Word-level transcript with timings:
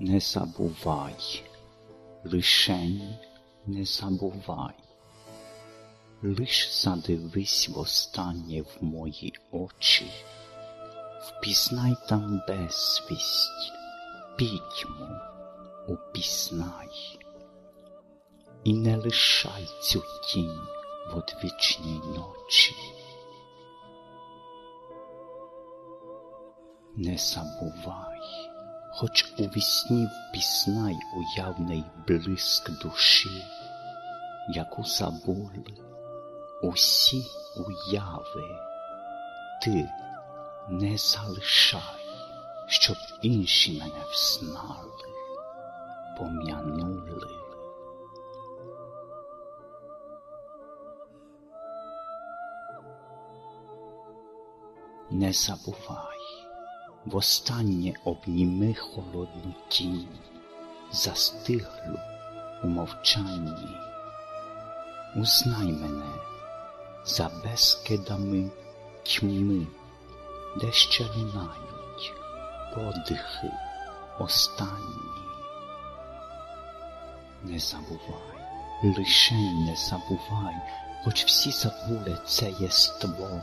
не 0.00 0.20
забувай, 0.20 1.42
лишень 2.24 3.18
не 3.66 3.84
забувай, 3.84 4.74
лиш 6.22 6.82
задивись 6.82 7.68
востаннє 7.68 8.62
в 8.62 8.84
мої 8.84 9.34
очі, 9.50 10.10
впізнай 11.20 11.94
там 12.08 12.42
безвість, 12.48 13.72
пітьму 14.36 15.08
упізнай, 15.88 17.18
і 18.64 18.74
не 18.74 18.96
лишай 18.96 19.68
цю 19.82 20.02
тінь 20.32 20.60
в 21.12 21.16
одвічній 21.16 22.00
ночі. 22.16 22.74
Не 26.96 27.16
забувай, 27.16 28.20
хоч 29.00 29.34
у 29.38 29.42
вісні 29.42 30.08
впізнай 30.08 30.96
уявний 31.16 31.84
блиск 32.08 32.70
душі, 32.82 33.44
яку 34.48 34.84
забули 34.84 35.64
усі 36.62 37.26
уяви, 37.56 38.56
ти 39.62 39.90
не 40.68 40.96
залишай, 40.96 41.80
щоб 42.66 42.96
інші 43.22 43.78
мене 43.78 44.04
взнали, 44.12 44.92
пом'янули. 46.18 47.28
Не 55.10 55.32
забувай, 55.32 56.18
востаннє 57.08 57.92
обніми 58.04 58.74
холодну 58.74 59.54
тінь, 59.68 60.08
застиглу 60.92 61.98
у 62.64 62.66
мовчанні. 62.66 63.76
Узнай 65.16 65.66
мене 65.66 66.12
за 67.04 67.30
безкидами 67.44 68.50
тьми, 69.02 69.66
де 70.60 70.72
ще 70.72 71.04
лунають 71.04 72.12
подихи 72.74 73.52
останні. 74.18 75.08
Не 77.42 77.58
забувай, 77.58 78.38
лишень 78.82 79.64
не 79.64 79.76
забувай, 79.76 80.54
хоч 81.04 81.24
всі 81.24 81.50
забули 81.50 82.18
це 82.26 82.52
єство 82.60 83.42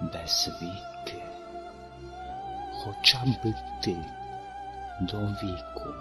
без 0.00 0.50
віки, 0.62 0.99
хоча 2.84 3.24
би 3.24 3.54
ти 3.82 3.96
до 5.00 5.18
віку 5.18 5.94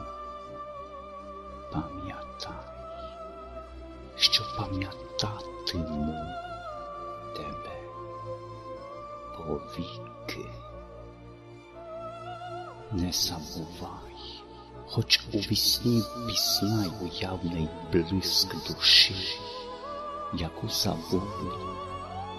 пам'ятай, 1.72 2.66
що 4.16 4.44
пам'ятатиму 4.58 6.13
тебе 7.35 7.80
повіки. 9.38 10.50
Не 12.91 13.11
забувай, 13.11 14.41
хоч 14.89 15.22
у 15.33 15.38
вісні 15.38 16.02
впізнай 16.02 16.91
уявний 17.02 17.69
блиск 17.91 18.67
душі, 18.67 19.16
яку 20.33 20.69
забули 20.69 21.57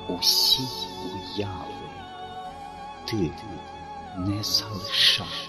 усі 0.08 0.62
уяви, 1.04 1.90
ти 3.04 3.30
не 4.16 4.42
залишай, 4.42 5.48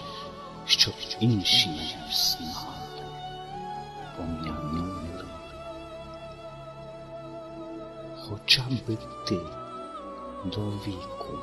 щоб 0.66 0.94
інші 1.20 1.68
мене 1.68 2.08
взнали, 2.10 3.04
пом'янули. 4.16 5.24
Хоча 8.28 8.62
би 8.88 8.98
ти 9.26 9.40
до 10.44 10.70
віку 10.70 11.38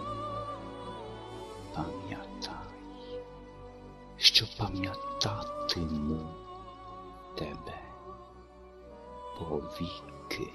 пам'ятай, 1.75 2.53
що 4.17 4.45
пам'ятатиму 4.57 6.19
тебе 7.35 7.79
повіки. 9.39 10.51